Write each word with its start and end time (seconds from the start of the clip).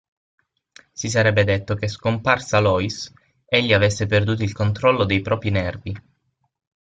Si 0.93 1.09
sarebbe 1.11 1.43
detto 1.43 1.75
che, 1.75 1.87
scomparsa 1.87 2.57
Lois, 2.57 3.13
egli 3.45 3.71
avesse 3.71 4.07
perduto 4.07 4.41
il 4.41 4.51
controllo 4.51 5.03
dei 5.05 5.21
propri 5.21 5.51
nervi. 5.51 5.95